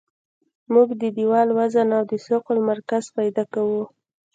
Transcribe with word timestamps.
موږ 0.73 0.89
د 1.01 1.03
دیوال 1.17 1.49
وزن 1.59 1.87
او 1.97 2.03
د 2.11 2.13
ثقل 2.27 2.57
مرکز 2.69 3.03
پیدا 3.17 3.43
کوو 3.53 3.83